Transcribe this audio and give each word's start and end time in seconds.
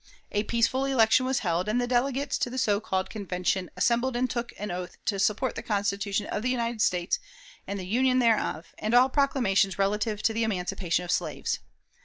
A 0.31 0.41
peaceful 0.41 0.85
election 0.85 1.27
was 1.27 1.39
held, 1.45 1.67
and 1.69 1.79
the 1.79 1.85
delegates 1.85 2.39
to 2.39 2.49
the 2.49 2.57
so 2.57 2.79
called 2.79 3.11
Convention 3.11 3.69
assembled 3.77 4.15
and 4.15 4.27
took 4.27 4.51
an 4.57 4.71
oath 4.71 4.97
to 5.05 5.19
support 5.19 5.53
the 5.53 5.61
Constitution 5.61 6.25
of 6.25 6.41
the 6.41 6.49
United 6.49 6.81
States 6.81 7.19
and 7.67 7.79
the 7.79 7.85
Union 7.85 8.17
thereof, 8.17 8.73
and 8.79 8.95
all 8.95 9.09
proclamations 9.09 9.77
relative 9.77 10.23
to 10.23 10.33
the 10.33 10.43
emancipation 10.43 11.05
of 11.05 11.11
slaves. 11.11 11.59